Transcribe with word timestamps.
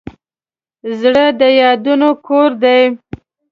زړه 0.99 1.25
د 1.39 1.41
یادونو 1.61 2.09
کور 2.25 2.49
دی. 2.63 2.81